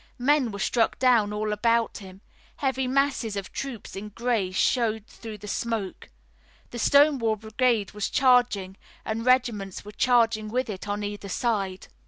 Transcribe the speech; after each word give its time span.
Men 0.17 0.51
were 0.51 0.57
struck 0.57 0.97
down 0.97 1.31
all 1.31 1.53
about 1.53 1.99
him. 1.99 2.21
Heavy 2.55 2.87
masses 2.87 3.35
of 3.35 3.51
troops 3.51 3.95
in 3.95 4.09
gray 4.09 4.49
showed 4.49 5.05
through 5.05 5.37
the 5.37 5.47
smoke. 5.47 6.09
The 6.71 6.79
Stonewall 6.79 7.35
Brigade 7.35 7.91
was 7.91 8.09
charging, 8.09 8.77
and 9.05 9.23
regiments 9.23 9.85
were 9.85 9.91
charging 9.91 10.49
with 10.49 10.71
it 10.71 10.87
on 10.87 11.03
either 11.03 11.29
side. 11.29 11.85